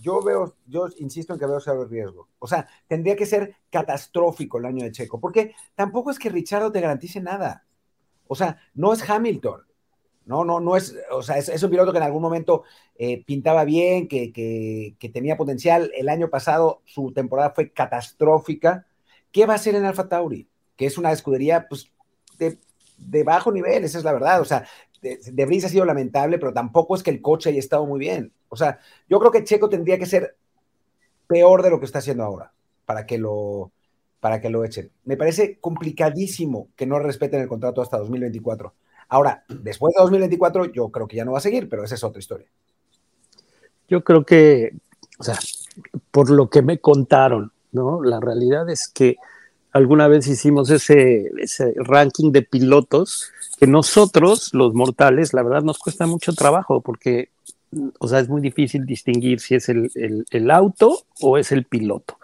yo 0.00 0.22
veo, 0.22 0.54
yo 0.66 0.88
insisto 0.98 1.32
en 1.32 1.38
que 1.38 1.46
veo 1.46 1.60
cero 1.60 1.86
riesgo. 1.88 2.28
O 2.38 2.46
sea, 2.46 2.68
tendría 2.86 3.16
que 3.16 3.26
ser 3.26 3.56
catastrófico 3.70 4.58
el 4.58 4.66
año 4.66 4.84
de 4.84 4.92
Checo, 4.92 5.20
porque 5.20 5.54
tampoco 5.74 6.10
es 6.10 6.18
que 6.18 6.28
Richardo 6.28 6.72
te 6.72 6.80
garantice 6.80 7.20
nada. 7.20 7.64
O 8.26 8.34
sea, 8.34 8.58
no 8.74 8.92
es 8.92 9.08
Hamilton. 9.08 9.62
No, 10.26 10.44
no, 10.44 10.60
no 10.60 10.76
es, 10.76 10.94
o 11.10 11.22
sea, 11.22 11.38
es, 11.38 11.62
un 11.62 11.70
piloto 11.70 11.90
que 11.90 11.96
en 11.96 12.04
algún 12.04 12.20
momento 12.20 12.64
eh, 12.96 13.24
pintaba 13.24 13.64
bien, 13.64 14.08
que, 14.08 14.30
que, 14.30 15.08
tenía 15.08 15.38
potencial. 15.38 15.90
El 15.96 16.10
año 16.10 16.28
pasado 16.28 16.82
su 16.84 17.12
temporada 17.12 17.52
fue 17.54 17.72
catastrófica. 17.72 18.86
¿Qué 19.32 19.46
va 19.46 19.54
a 19.54 19.56
hacer 19.56 19.74
en 19.74 19.86
Alfa 19.86 20.06
Tauri? 20.06 20.46
Que 20.76 20.84
es 20.84 20.98
una 20.98 21.12
escudería, 21.12 21.66
pues, 21.66 21.90
de, 22.36 22.58
de 22.98 23.24
bajo 23.24 23.50
nivel, 23.50 23.84
esa 23.84 23.96
es 23.96 24.04
la 24.04 24.12
verdad. 24.12 24.42
O 24.42 24.44
sea, 24.44 24.66
de, 25.00 25.18
de 25.32 25.42
ha 25.64 25.68
sido 25.68 25.84
lamentable, 25.84 26.38
pero 26.38 26.52
tampoco 26.52 26.94
es 26.94 27.02
que 27.02 27.10
el 27.10 27.22
coche 27.22 27.50
haya 27.50 27.58
estado 27.58 27.86
muy 27.86 27.98
bien. 27.98 28.32
O 28.48 28.56
sea, 28.56 28.78
yo 29.08 29.18
creo 29.18 29.30
que 29.30 29.44
Checo 29.44 29.68
tendría 29.68 29.98
que 29.98 30.06
ser 30.06 30.36
peor 31.26 31.62
de 31.62 31.70
lo 31.70 31.78
que 31.78 31.86
está 31.86 31.98
haciendo 31.98 32.24
ahora 32.24 32.52
para 32.84 33.06
que 33.06 33.18
lo, 33.18 33.70
para 34.20 34.40
que 34.40 34.50
lo 34.50 34.64
echen. 34.64 34.90
Me 35.04 35.16
parece 35.16 35.58
complicadísimo 35.60 36.68
que 36.74 36.86
no 36.86 36.98
respeten 36.98 37.40
el 37.40 37.48
contrato 37.48 37.82
hasta 37.82 37.98
2024. 37.98 38.74
Ahora, 39.10 39.44
después 39.48 39.94
de 39.94 40.02
2024, 40.02 40.72
yo 40.72 40.88
creo 40.90 41.06
que 41.06 41.16
ya 41.16 41.24
no 41.24 41.32
va 41.32 41.38
a 41.38 41.42
seguir, 41.42 41.68
pero 41.68 41.84
esa 41.84 41.94
es 41.94 42.04
otra 42.04 42.18
historia. 42.18 42.48
Yo 43.88 44.04
creo 44.04 44.24
que, 44.24 44.72
o 45.18 45.22
sea, 45.22 45.38
por 46.10 46.30
lo 46.30 46.50
que 46.50 46.62
me 46.62 46.78
contaron, 46.78 47.52
¿no? 47.72 48.02
La 48.02 48.20
realidad 48.20 48.68
es 48.68 48.88
que 48.88 49.16
alguna 49.78 50.08
vez 50.08 50.26
hicimos 50.26 50.70
ese, 50.70 51.30
ese 51.38 51.72
ranking 51.76 52.32
de 52.32 52.42
pilotos 52.42 53.32
que 53.58 53.66
nosotros, 53.66 54.50
los 54.52 54.74
mortales, 54.74 55.32
la 55.32 55.42
verdad 55.42 55.62
nos 55.62 55.78
cuesta 55.78 56.06
mucho 56.06 56.32
trabajo 56.32 56.80
porque, 56.80 57.30
o 57.98 58.06
sea, 58.06 58.20
es 58.20 58.28
muy 58.28 58.40
difícil 58.40 58.86
distinguir 58.86 59.40
si 59.40 59.54
es 59.54 59.68
el, 59.68 59.90
el, 60.30 60.50
auto 60.50 61.00
o 61.20 61.38
es 61.38 61.50
el 61.52 61.64
piloto. 61.64 62.18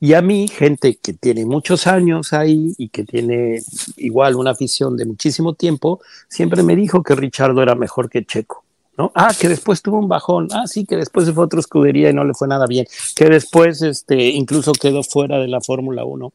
Y 0.00 0.14
a 0.14 0.22
mí, 0.22 0.48
gente 0.48 0.98
que 1.00 1.12
tiene 1.12 1.46
muchos 1.46 1.86
años 1.86 2.32
ahí 2.32 2.74
y 2.78 2.88
que 2.88 3.04
tiene 3.04 3.62
igual 3.96 4.36
una 4.36 4.50
afición 4.50 4.96
de 4.96 5.06
muchísimo 5.06 5.54
tiempo, 5.54 6.00
siempre 6.28 6.62
me 6.62 6.76
dijo 6.76 7.02
que 7.02 7.14
Richardo 7.14 7.62
era 7.62 7.74
mejor 7.74 8.10
que 8.10 8.24
Checo. 8.24 8.62
¿No? 8.98 9.12
Ah, 9.14 9.34
que 9.38 9.48
después 9.48 9.82
tuvo 9.82 9.98
un 9.98 10.08
bajón. 10.08 10.48
Ah, 10.52 10.66
sí, 10.66 10.86
que 10.86 10.96
después 10.96 11.26
se 11.26 11.34
fue 11.34 11.44
a 11.44 11.46
otra 11.46 11.60
escudería 11.60 12.08
y 12.08 12.14
no 12.14 12.24
le 12.24 12.32
fue 12.32 12.48
nada 12.48 12.64
bien. 12.66 12.86
Que 13.14 13.26
después 13.26 13.82
este, 13.82 14.30
incluso 14.30 14.72
quedó 14.72 15.02
fuera 15.02 15.38
de 15.38 15.48
la 15.48 15.60
Fórmula 15.60 16.06
1. 16.06 16.32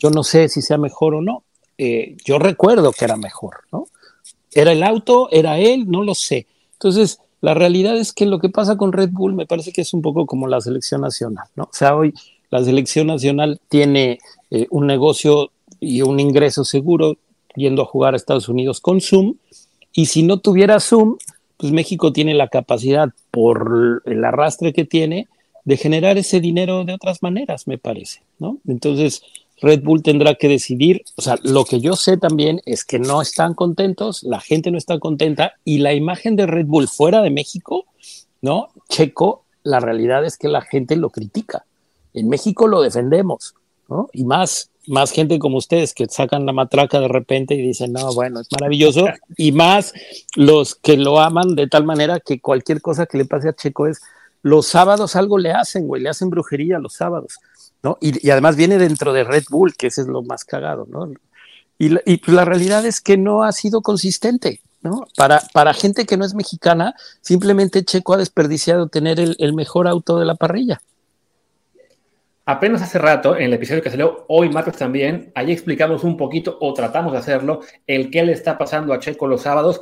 Yo 0.00 0.10
no 0.10 0.24
sé 0.24 0.48
si 0.48 0.62
sea 0.62 0.78
mejor 0.78 1.14
o 1.14 1.20
no. 1.20 1.44
Eh, 1.78 2.16
yo 2.24 2.38
recuerdo 2.38 2.92
que 2.92 3.04
era 3.04 3.16
mejor, 3.16 3.58
¿no? 3.70 3.86
Era 4.52 4.72
el 4.72 4.82
auto, 4.82 5.28
era 5.30 5.58
él, 5.58 5.88
no 5.88 6.02
lo 6.02 6.14
sé. 6.14 6.46
Entonces, 6.72 7.20
la 7.40 7.54
realidad 7.54 7.96
es 7.96 8.12
que 8.12 8.26
lo 8.26 8.38
que 8.38 8.48
pasa 8.48 8.76
con 8.76 8.92
Red 8.92 9.10
Bull 9.12 9.34
me 9.34 9.46
parece 9.46 9.72
que 9.72 9.82
es 9.82 9.94
un 9.94 10.02
poco 10.02 10.26
como 10.26 10.48
la 10.48 10.60
selección 10.60 11.02
nacional, 11.02 11.46
¿no? 11.54 11.64
O 11.64 11.72
sea, 11.72 11.94
hoy 11.94 12.12
la 12.50 12.64
selección 12.64 13.06
nacional 13.06 13.60
tiene 13.68 14.18
eh, 14.50 14.66
un 14.70 14.86
negocio 14.86 15.50
y 15.78 16.02
un 16.02 16.18
ingreso 16.20 16.64
seguro 16.64 17.16
yendo 17.56 17.82
a 17.82 17.86
jugar 17.86 18.14
a 18.14 18.16
Estados 18.16 18.48
Unidos 18.48 18.80
con 18.80 19.00
Zoom, 19.00 19.36
y 19.92 20.06
si 20.06 20.22
no 20.22 20.38
tuviera 20.38 20.80
Zoom, 20.80 21.16
pues 21.56 21.72
México 21.72 22.12
tiene 22.12 22.34
la 22.34 22.48
capacidad, 22.48 23.10
por 23.30 24.02
el 24.06 24.24
arrastre 24.24 24.72
que 24.72 24.84
tiene, 24.84 25.28
de 25.64 25.76
generar 25.76 26.16
ese 26.18 26.40
dinero 26.40 26.84
de 26.84 26.94
otras 26.94 27.22
maneras, 27.22 27.66
me 27.66 27.78
parece, 27.78 28.22
¿no? 28.38 28.58
Entonces, 28.66 29.22
Red 29.60 29.82
Bull 29.82 30.02
tendrá 30.02 30.34
que 30.34 30.48
decidir, 30.48 31.02
o 31.16 31.22
sea, 31.22 31.38
lo 31.42 31.64
que 31.64 31.80
yo 31.80 31.96
sé 31.96 32.16
también 32.16 32.60
es 32.64 32.84
que 32.84 32.98
no 32.98 33.20
están 33.20 33.54
contentos, 33.54 34.22
la 34.22 34.40
gente 34.40 34.70
no 34.70 34.78
está 34.78 34.98
contenta 34.98 35.54
y 35.64 35.78
la 35.78 35.92
imagen 35.92 36.36
de 36.36 36.46
Red 36.46 36.66
Bull 36.66 36.88
fuera 36.88 37.22
de 37.22 37.30
México, 37.30 37.86
¿no? 38.40 38.68
Checo, 38.88 39.44
la 39.62 39.80
realidad 39.80 40.24
es 40.24 40.38
que 40.38 40.48
la 40.48 40.62
gente 40.62 40.96
lo 40.96 41.10
critica. 41.10 41.64
En 42.14 42.28
México 42.28 42.66
lo 42.66 42.80
defendemos, 42.80 43.54
¿no? 43.88 44.08
Y 44.12 44.24
más, 44.24 44.70
más 44.86 45.12
gente 45.12 45.38
como 45.38 45.58
ustedes 45.58 45.92
que 45.94 46.06
sacan 46.08 46.46
la 46.46 46.52
matraca 46.52 46.98
de 46.98 47.08
repente 47.08 47.54
y 47.54 47.62
dicen, 47.62 47.92
no, 47.92 48.12
bueno, 48.14 48.40
es 48.40 48.48
maravilloso. 48.50 49.06
Y 49.36 49.52
más 49.52 49.92
los 50.36 50.74
que 50.74 50.96
lo 50.96 51.20
aman 51.20 51.54
de 51.54 51.66
tal 51.66 51.84
manera 51.84 52.20
que 52.20 52.40
cualquier 52.40 52.80
cosa 52.80 53.06
que 53.06 53.18
le 53.18 53.26
pase 53.26 53.50
a 53.50 53.54
Checo 53.54 53.86
es, 53.86 54.00
los 54.42 54.66
sábados 54.66 55.16
algo 55.16 55.36
le 55.36 55.52
hacen, 55.52 55.86
güey, 55.86 56.02
le 56.02 56.08
hacen 56.08 56.30
brujería 56.30 56.78
los 56.78 56.94
sábados. 56.94 57.34
¿No? 57.82 57.98
Y, 58.00 58.30
además 58.30 58.56
viene 58.56 58.78
dentro 58.78 59.12
de 59.12 59.24
Red 59.24 59.44
Bull, 59.50 59.74
que 59.74 59.88
ese 59.88 60.02
es 60.02 60.06
lo 60.06 60.22
más 60.22 60.44
cagado, 60.44 60.86
¿no? 60.88 61.12
Y, 61.78 62.18
pues, 62.18 62.34
la 62.34 62.44
realidad 62.44 62.84
es 62.84 63.00
que 63.00 63.16
no 63.16 63.42
ha 63.42 63.52
sido 63.52 63.80
consistente, 63.80 64.60
¿no? 64.82 65.06
Para, 65.16 65.40
para 65.54 65.72
gente 65.72 66.04
que 66.04 66.18
no 66.18 66.26
es 66.26 66.34
mexicana, 66.34 66.94
simplemente 67.22 67.84
Checo 67.84 68.12
ha 68.12 68.18
desperdiciado 68.18 68.88
tener 68.88 69.18
el, 69.18 69.54
mejor 69.54 69.88
auto 69.88 70.18
de 70.18 70.26
la 70.26 70.34
parrilla. 70.34 70.82
Apenas 72.44 72.82
hace 72.82 72.98
rato, 72.98 73.34
en 73.34 73.44
el 73.44 73.54
episodio 73.54 73.82
que 73.82 73.90
salió 73.90 74.26
hoy 74.28 74.50
martes 74.50 74.76
también, 74.76 75.32
ahí 75.34 75.52
explicamos 75.52 76.04
un 76.04 76.18
poquito, 76.18 76.58
o 76.60 76.74
tratamos 76.74 77.12
de 77.12 77.18
hacerlo, 77.18 77.60
el 77.86 78.10
qué 78.10 78.24
le 78.24 78.32
está 78.32 78.58
pasando 78.58 78.92
a 78.92 78.98
Checo 78.98 79.26
los 79.26 79.42
sábados. 79.42 79.80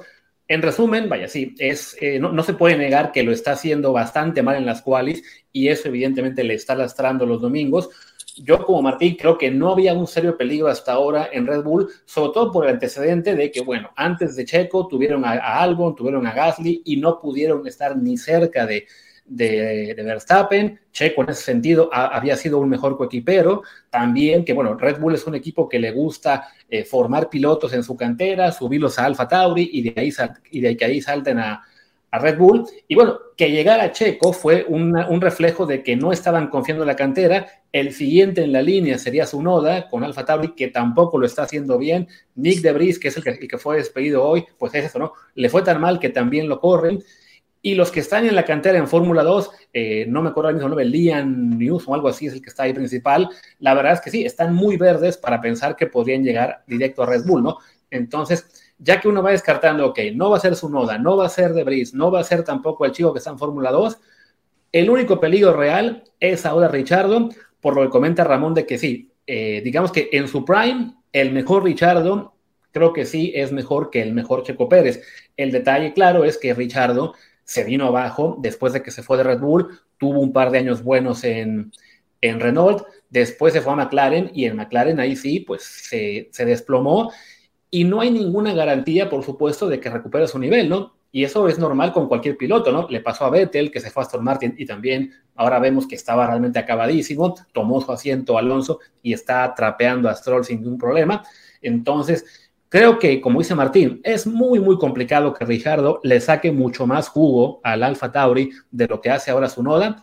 En 0.48 0.62
resumen, 0.62 1.10
vaya, 1.10 1.28
sí, 1.28 1.54
es, 1.58 1.94
eh, 2.00 2.18
no, 2.18 2.42
se 2.42 2.54
puede 2.54 2.78
negar 2.78 3.12
que 3.12 3.22
lo 3.22 3.32
está 3.32 3.52
haciendo 3.52 3.92
bastante 3.92 4.42
mal 4.42 4.56
en 4.56 4.64
las 4.64 4.80
cuales 4.80 5.22
y 5.52 5.68
eso 5.68 5.88
evidentemente 5.88 6.42
le 6.42 6.54
está 6.54 6.74
lastrando 6.74 7.26
los 7.26 7.42
domingos. 7.42 7.90
Yo 8.36 8.64
como 8.64 8.80
Martín 8.80 9.16
creo 9.16 9.36
que 9.36 9.50
no 9.50 9.72
había 9.72 9.92
un 9.92 10.06
serio 10.06 10.38
peligro 10.38 10.68
hasta 10.68 10.92
ahora 10.92 11.28
en 11.30 11.46
Red 11.46 11.64
Bull, 11.64 11.88
sobre 12.06 12.32
todo 12.32 12.50
por 12.50 12.64
el 12.64 12.72
antecedente 12.72 13.34
de 13.34 13.50
que, 13.50 13.60
bueno, 13.60 13.90
antes 13.94 14.36
de 14.36 14.46
Checo 14.46 14.88
tuvieron 14.88 15.24
a, 15.26 15.32
a 15.32 15.62
Albon, 15.62 15.94
tuvieron 15.94 16.26
a 16.26 16.32
Gasly 16.32 16.80
y 16.84 16.96
no 16.96 17.20
pudieron 17.20 17.66
estar 17.66 17.96
ni 17.96 18.16
cerca 18.16 18.64
de, 18.64 18.86
de, 19.28 19.94
Verstappen. 19.96 20.80
Checo 20.92 21.22
en 21.22 21.30
ese 21.30 21.42
sentido 21.42 21.90
había 21.92 22.36
sido 22.36 22.58
un 22.58 22.68
mejor 22.68 22.96
coequipero. 22.96 23.62
También 23.90 24.44
que, 24.44 24.52
bueno, 24.52 24.74
Red 24.74 24.98
Bull 24.98 25.14
es 25.14 25.26
un 25.26 25.34
equipo 25.34 25.68
que 25.68 25.78
le 25.78 25.92
gusta 25.92 26.48
eh, 26.68 26.84
formar 26.84 27.28
pilotos 27.28 27.72
en 27.72 27.82
su 27.82 27.96
cantera, 27.96 28.52
subirlos 28.52 28.98
a 28.98 29.04
Alfa 29.04 29.28
Tauri 29.28 29.68
y 29.72 29.82
de 29.82 30.00
ahí, 30.00 30.12
y 30.50 30.60
de 30.60 30.76
que 30.76 30.84
ahí 30.84 31.00
salten 31.00 31.38
a, 31.38 31.62
a 32.10 32.18
Red 32.18 32.38
Bull. 32.38 32.66
Y 32.88 32.94
bueno, 32.94 33.18
que 33.36 33.50
llegara 33.50 33.92
Checo 33.92 34.32
fue 34.32 34.64
un 34.68 35.20
reflejo 35.20 35.66
de 35.66 35.82
que 35.82 35.96
no 35.96 36.12
estaban 36.12 36.48
confiando 36.48 36.82
en 36.84 36.88
la 36.88 36.96
cantera. 36.96 37.46
El 37.70 37.92
siguiente 37.92 38.42
en 38.42 38.52
la 38.52 38.62
línea 38.62 38.98
sería 38.98 39.26
Sunoda 39.26 39.88
con 39.88 40.04
Alfa 40.04 40.24
Tauri, 40.24 40.54
que 40.54 40.68
tampoco 40.68 41.18
lo 41.18 41.26
está 41.26 41.42
haciendo 41.42 41.78
bien. 41.78 42.08
Nick 42.34 42.60
Debris, 42.60 42.98
que 42.98 43.08
es 43.08 43.16
el 43.16 43.24
que, 43.24 43.30
el 43.30 43.48
que 43.48 43.58
fue 43.58 43.76
despedido 43.76 44.24
hoy, 44.24 44.44
pues 44.58 44.74
es 44.74 44.86
eso, 44.86 44.98
¿no? 44.98 45.12
Le 45.34 45.48
fue 45.48 45.62
tan 45.62 45.80
mal 45.80 45.98
que 45.98 46.08
también 46.08 46.48
lo 46.48 46.60
corren. 46.60 47.02
Y 47.68 47.74
los 47.74 47.90
que 47.90 48.00
están 48.00 48.24
en 48.24 48.34
la 48.34 48.46
cantera 48.46 48.78
en 48.78 48.88
Fórmula 48.88 49.22
2, 49.22 49.50
eh, 49.74 50.06
no 50.08 50.22
me 50.22 50.30
acuerdo 50.30 50.48
el 50.48 50.54
mismo 50.54 50.70
nombre, 50.70 50.86
Liam 50.86 51.58
News 51.58 51.84
o 51.86 51.92
algo 51.92 52.08
así 52.08 52.26
es 52.26 52.32
el 52.32 52.40
que 52.40 52.48
está 52.48 52.62
ahí 52.62 52.72
principal. 52.72 53.28
La 53.58 53.74
verdad 53.74 53.92
es 53.92 54.00
que 54.00 54.10
sí, 54.10 54.24
están 54.24 54.54
muy 54.54 54.78
verdes 54.78 55.18
para 55.18 55.38
pensar 55.42 55.76
que 55.76 55.86
podrían 55.86 56.24
llegar 56.24 56.62
directo 56.66 57.02
a 57.02 57.06
Red 57.06 57.26
Bull, 57.26 57.42
¿no? 57.42 57.58
Entonces, 57.90 58.72
ya 58.78 58.98
que 58.98 59.06
uno 59.06 59.22
va 59.22 59.32
descartando, 59.32 59.84
ok, 59.84 59.98
no 60.14 60.30
va 60.30 60.38
a 60.38 60.40
ser 60.40 60.56
su 60.56 60.70
noda, 60.70 60.96
no 60.96 61.18
va 61.18 61.26
a 61.26 61.28
ser 61.28 61.52
Debris, 61.52 61.92
no 61.92 62.10
va 62.10 62.20
a 62.20 62.24
ser 62.24 62.42
tampoco 62.42 62.86
el 62.86 62.92
chico 62.92 63.12
que 63.12 63.18
está 63.18 63.32
en 63.32 63.38
Fórmula 63.38 63.70
2, 63.70 63.98
el 64.72 64.88
único 64.88 65.20
peligro 65.20 65.52
real 65.52 66.04
es 66.20 66.46
ahora 66.46 66.68
Richardo, 66.68 67.28
por 67.60 67.76
lo 67.76 67.82
que 67.82 67.90
comenta 67.90 68.24
Ramón 68.24 68.54
de 68.54 68.64
que 68.64 68.78
sí, 68.78 69.12
eh, 69.26 69.60
digamos 69.62 69.92
que 69.92 70.08
en 70.12 70.26
su 70.26 70.42
prime, 70.42 70.94
el 71.12 71.32
mejor 71.32 71.64
Richardo 71.64 72.32
creo 72.72 72.92
que 72.92 73.04
sí 73.04 73.32
es 73.34 73.52
mejor 73.52 73.90
que 73.90 74.00
el 74.00 74.14
mejor 74.14 74.42
Checo 74.42 74.68
Pérez. 74.68 75.02
El 75.36 75.50
detalle, 75.50 75.92
claro, 75.92 76.24
es 76.24 76.38
que 76.38 76.54
Richardo 76.54 77.14
se 77.48 77.64
vino 77.64 77.86
abajo 77.86 78.36
después 78.40 78.74
de 78.74 78.82
que 78.82 78.90
se 78.90 79.02
fue 79.02 79.16
de 79.16 79.22
Red 79.22 79.40
Bull, 79.40 79.80
tuvo 79.96 80.20
un 80.20 80.34
par 80.34 80.50
de 80.50 80.58
años 80.58 80.82
buenos 80.82 81.24
en, 81.24 81.72
en 82.20 82.40
Renault, 82.40 82.84
después 83.08 83.54
se 83.54 83.62
fue 83.62 83.72
a 83.72 83.76
McLaren 83.76 84.30
y 84.34 84.44
en 84.44 84.56
McLaren 84.56 85.00
ahí 85.00 85.16
sí, 85.16 85.40
pues 85.40 85.62
se, 85.62 86.28
se 86.30 86.44
desplomó 86.44 87.10
y 87.70 87.84
no 87.84 88.02
hay 88.02 88.10
ninguna 88.10 88.52
garantía, 88.52 89.08
por 89.08 89.24
supuesto, 89.24 89.66
de 89.66 89.80
que 89.80 89.88
recupere 89.88 90.28
su 90.28 90.38
nivel, 90.38 90.68
¿no? 90.68 90.92
Y 91.10 91.24
eso 91.24 91.48
es 91.48 91.58
normal 91.58 91.94
con 91.94 92.06
cualquier 92.06 92.36
piloto, 92.36 92.70
¿no? 92.70 92.86
Le 92.90 93.00
pasó 93.00 93.24
a 93.24 93.30
Vettel, 93.30 93.70
que 93.70 93.80
se 93.80 93.88
fue 93.88 94.02
a 94.02 94.06
Aston 94.06 94.22
Martin 94.22 94.54
y 94.58 94.66
también 94.66 95.14
ahora 95.34 95.58
vemos 95.58 95.86
que 95.86 95.94
estaba 95.94 96.26
realmente 96.26 96.58
acabadísimo, 96.58 97.34
tomó 97.54 97.80
su 97.80 97.90
asiento 97.90 98.36
Alonso 98.36 98.80
y 99.02 99.14
está 99.14 99.54
trapeando 99.54 100.10
a 100.10 100.14
Stroll 100.14 100.44
sin 100.44 100.60
ningún 100.60 100.76
problema. 100.76 101.24
Entonces, 101.62 102.47
creo 102.68 102.98
que, 102.98 103.20
como 103.20 103.40
dice 103.40 103.54
Martín, 103.54 104.00
es 104.04 104.26
muy, 104.26 104.60
muy 104.60 104.78
complicado 104.78 105.34
que 105.34 105.44
Richardo 105.44 106.00
le 106.02 106.20
saque 106.20 106.52
mucho 106.52 106.86
más 106.86 107.08
jugo 107.08 107.60
al 107.62 107.82
Alfa 107.82 108.12
Tauri 108.12 108.50
de 108.70 108.86
lo 108.86 109.00
que 109.00 109.10
hace 109.10 109.30
ahora 109.30 109.48
su 109.48 109.62
Noda, 109.62 110.02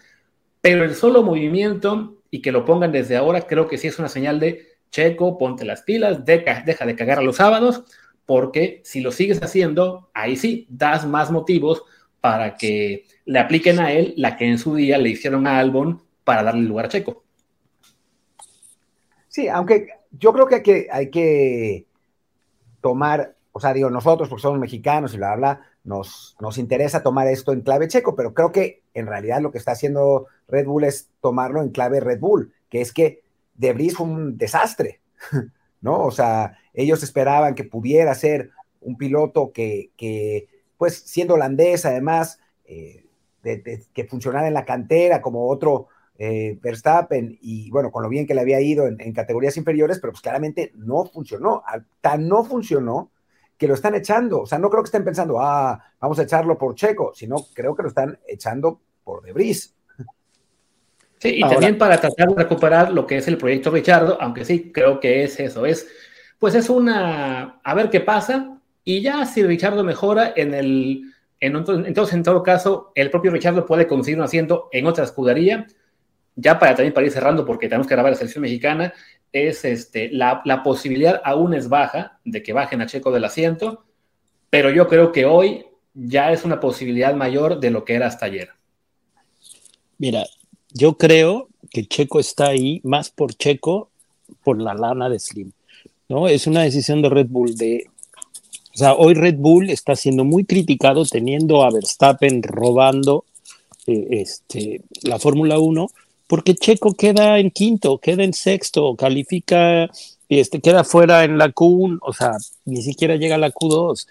pero 0.62 0.84
el 0.84 0.96
solo 0.96 1.24
movimiento 1.24 2.22
y 2.32 2.42
que 2.42 2.52
lo 2.52 2.66
pongan 2.66 2.92
desde 2.92 3.18
ahora, 3.18 3.42
creo 3.42 3.68
que 3.68 3.78
sí 3.78 3.88
es 3.88 4.00
una 4.00 4.10
señal 4.10 4.40
de 4.40 4.76
Checo, 4.90 5.38
ponte 5.38 5.66
las 5.66 5.84
pilas, 5.84 6.26
deja, 6.26 6.64
deja 6.66 6.86
de 6.86 6.96
cagar 6.96 7.20
a 7.20 7.22
los 7.22 7.38
sábados, 7.38 7.84
porque 8.26 8.82
si 8.84 9.02
lo 9.02 9.12
sigues 9.12 9.42
haciendo, 9.42 10.10
ahí 10.14 10.36
sí 10.36 10.66
das 10.70 11.06
más 11.06 11.32
motivos 11.32 11.84
para 12.20 12.56
que 12.56 13.06
le 13.26 13.40
apliquen 13.40 13.80
a 13.80 13.92
él 13.92 14.14
la 14.18 14.36
que 14.36 14.46
en 14.46 14.58
su 14.58 14.76
día 14.76 14.98
le 14.98 15.10
hicieron 15.10 15.46
a 15.48 15.60
Albon 15.60 16.02
para 16.24 16.44
darle 16.44 16.64
lugar 16.64 16.86
a 16.86 16.90
Checo. 16.90 17.24
Sí, 19.28 19.48
aunque 19.48 19.90
yo 20.12 20.34
creo 20.34 20.48
que 20.48 20.56
hay 20.56 20.64
que, 20.64 20.88
hay 20.92 21.10
que 21.12 21.86
tomar, 22.86 23.36
o 23.52 23.60
sea, 23.60 23.74
digo, 23.74 23.90
nosotros, 23.90 24.30
porque 24.30 24.44
somos 24.44 24.60
mexicanos 24.60 25.16
y 25.16 25.18
bla, 25.18 25.36
bla, 25.36 25.62
nos, 25.84 26.38
nos 26.40 26.60
interesa 26.60 27.02
tomar 27.02 27.26
esto 27.26 27.52
en 27.52 27.62
clave 27.62 27.88
checo, 27.88 28.16
pero 28.16 28.36
creo 28.36 28.52
que 28.52 28.84
en 28.94 29.08
realidad 29.08 29.42
lo 29.42 29.52
que 29.52 29.58
está 29.58 29.72
haciendo 29.72 30.28
Red 30.48 30.68
Bull 30.68 30.84
es 30.84 31.10
tomarlo 31.20 31.64
en 31.64 31.72
clave 31.72 32.00
Red 32.00 32.20
Bull, 32.20 32.54
que 32.70 32.82
es 32.82 32.94
que 32.94 33.24
Debris 33.56 33.98
fue 33.98 34.06
un 34.06 34.38
desastre, 34.38 35.02
¿no? 35.82 36.04
O 36.06 36.12
sea, 36.12 36.60
ellos 36.76 37.02
esperaban 37.02 37.56
que 37.56 37.64
pudiera 37.64 38.14
ser 38.14 38.52
un 38.82 38.98
piloto 38.98 39.52
que, 39.52 39.90
pues 40.78 41.00
siendo 41.00 41.34
holandés 41.34 41.88
además, 41.88 42.40
eh, 42.66 43.04
que 43.42 44.08
funcionara 44.08 44.48
en 44.48 44.54
la 44.54 44.66
cantera 44.66 45.24
como 45.24 45.50
otro 45.50 45.88
eh, 46.18 46.58
Verstappen 46.62 47.38
y 47.42 47.70
bueno, 47.72 47.92
con 47.92 48.04
lo 48.04 48.10
bien 48.10 48.26
que 48.26 48.34
le 48.34 48.42
había 48.42 48.62
ido 48.62 48.88
en, 48.88 49.14
categorías 49.14 49.58
inferiores, 49.58 50.00
pero 50.00 50.14
pues 50.14 50.22
claramente 50.22 50.72
no 50.76 51.06
funcionó, 51.06 51.64
tan 52.02 52.28
no 52.28 52.44
funcionó 52.44 53.12
que 53.58 53.68
lo 53.68 53.74
están 53.74 53.96
echando, 53.96 54.42
o 54.42 54.46
sea, 54.46 54.60
no 54.60 54.70
creo 54.70 54.84
que 54.84 54.88
estén 54.88 55.04
pensando, 55.04 55.40
ah, 55.40 55.82
vamos 56.00 56.20
a 56.20 56.24
echarlo 56.24 56.58
por 56.58 56.76
Checo, 56.76 57.14
sino 57.16 57.38
creo 57.54 57.76
que 57.76 57.84
lo 57.84 57.90
están 57.90 58.18
echando 58.28 58.82
por 59.04 59.24
Debris. 59.24 59.74
Sí, 61.18 61.36
y 61.38 61.42
también 61.42 61.78
para 61.78 62.00
tratar 62.00 62.28
de 62.28 62.36
recuperar 62.36 62.92
lo 62.92 63.08
que 63.08 63.18
es 63.18 63.28
el 63.28 63.38
proyecto 63.38 63.72
Richardo, 63.72 64.18
aunque 64.22 64.44
sí, 64.44 64.72
creo 64.74 65.00
que 65.00 65.24
es 65.24 65.40
eso, 65.40 65.66
es, 65.66 65.88
pues 66.40 66.56
es 66.56 66.70
una, 66.70 67.60
a 67.64 67.74
ver 67.74 67.90
qué 67.90 68.02
pasa, 68.02 68.60
y 68.84 69.02
ya 69.02 69.26
si 69.26 69.44
Richardo 69.44 69.84
mejora 69.84 70.34
en 70.36 70.54
el, 70.54 71.14
en 71.40 71.56
entonces 71.56 72.14
en 72.14 72.24
todo 72.24 72.44
caso, 72.44 72.92
el 72.96 73.10
propio 73.10 73.32
Richardo 73.32 73.66
puede 73.66 73.88
conseguir 73.88 74.18
un 74.18 74.26
asiento 74.26 74.70
en 74.72 74.86
otra 74.86 75.06
escudería, 75.06 75.66
ya 76.36 76.60
para 76.60 76.76
también 76.76 76.94
para 76.94 77.08
ir 77.08 77.14
cerrando, 77.14 77.46
porque 77.46 77.68
tenemos 77.68 77.88
que 77.88 77.96
grabar 77.96 78.12
la 78.12 78.18
selección 78.18 78.42
mexicana, 78.42 78.94
es 79.32 79.66
este, 79.66 80.10
la, 80.12 80.42
la 80.46 80.64
posibilidad 80.64 81.22
aún 81.24 81.54
es 81.54 81.68
baja 81.70 82.20
de 82.24 82.42
que 82.42 82.54
bajen 82.54 82.82
a 82.82 82.86
Checo 82.86 83.12
del 83.12 83.26
asiento, 83.26 83.84
pero 84.50 84.70
yo 84.70 84.88
creo 84.88 85.12
que 85.12 85.26
hoy 85.26 85.66
ya 85.94 86.32
es 86.32 86.44
una 86.44 86.60
posibilidad 86.60 87.16
mayor 87.16 87.60
de 87.60 87.72
lo 87.72 87.86
que 87.86 87.96
era 87.96 88.08
hasta 88.08 88.26
ayer. 88.26 88.50
Mira, 89.98 90.26
yo 90.72 90.98
creo 90.98 91.50
que 91.72 91.86
Checo 91.86 92.20
está 92.20 92.48
ahí 92.48 92.82
más 92.84 93.10
por 93.10 93.34
Checo, 93.34 93.90
por 94.44 94.62
la 94.62 94.74
lana 94.74 95.10
de 95.10 95.20
Slim. 95.20 95.52
¿no? 96.10 96.28
Es 96.28 96.48
una 96.48 96.64
decisión 96.64 97.02
de 97.02 97.10
Red 97.10 97.28
Bull 97.28 97.56
de... 97.56 97.88
O 98.74 98.78
sea, 98.78 98.94
hoy 98.94 99.14
Red 99.14 99.36
Bull 99.38 99.70
está 99.70 99.96
siendo 99.96 100.26
muy 100.26 100.44
criticado 100.44 101.06
teniendo 101.06 101.64
a 101.64 101.72
Verstappen 101.72 102.44
robando 102.44 103.24
eh, 103.88 104.08
este, 104.12 104.82
la 105.04 105.18
Fórmula 105.18 105.60
1, 105.60 105.88
porque 106.28 106.56
Checo 106.56 106.94
queda 106.94 107.40
en 107.40 107.52
quinto, 107.52 108.00
queda 108.00 108.24
en 108.24 108.34
sexto, 108.34 108.96
califica, 108.96 109.90
este, 110.30 110.62
queda 110.62 110.84
fuera 110.84 111.24
en 111.24 111.38
la 111.38 111.54
Q1, 111.54 112.00
o 112.02 112.14
sea, 112.14 112.32
ni 112.66 112.82
siquiera 112.82 113.16
llega 113.16 113.36
a 113.36 113.40
la 113.40 113.52
Q2. 113.52 114.08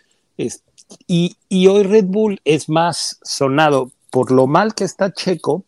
y, 1.06 1.37
y 1.49 1.66
hoy 1.66 1.83
Red 1.83 2.06
Bull 2.06 2.40
es 2.44 2.68
más 2.68 3.18
sonado 3.23 3.90
por 4.11 4.30
lo 4.30 4.47
mal 4.47 4.75
que 4.75 4.85
está 4.85 5.12
Checo 5.12 5.64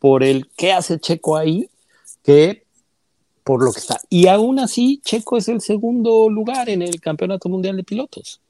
por 0.00 0.22
el 0.22 0.48
qué 0.56 0.72
hace 0.72 0.98
Checo 0.98 1.36
ahí 1.36 1.68
que 2.22 2.64
por 3.44 3.62
lo 3.62 3.72
que 3.72 3.78
está. 3.78 4.00
Y 4.08 4.26
aún 4.26 4.58
así, 4.58 5.00
Checo 5.04 5.36
es 5.36 5.48
el 5.48 5.60
segundo 5.60 6.28
lugar 6.30 6.68
en 6.68 6.82
el 6.82 7.00
Campeonato 7.00 7.48
Mundial 7.48 7.76
de 7.76 7.84
Pilotos. 7.84 8.40